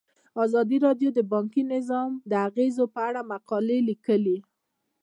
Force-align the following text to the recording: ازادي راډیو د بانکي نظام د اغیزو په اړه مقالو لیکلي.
ازادي 0.45 0.77
راډیو 0.85 1.09
د 1.13 1.19
بانکي 1.31 1.63
نظام 1.75 2.11
د 2.29 2.33
اغیزو 2.47 2.83
په 2.93 2.99
اړه 3.09 3.21
مقالو 3.31 3.77
لیکلي. 3.89 4.37